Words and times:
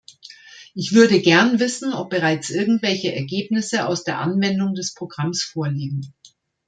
Ich 0.73 0.93
würde 0.93 1.21
gern 1.21 1.59
wissen, 1.59 1.93
ob 1.93 2.09
bereits 2.09 2.49
irgendwelche 2.49 3.13
Ergebnisse 3.13 3.85
aus 3.85 4.03
der 4.03 4.17
Anwendung 4.17 4.73
des 4.73 4.95
Programms 4.95 5.43
vorliegen. 5.43 6.15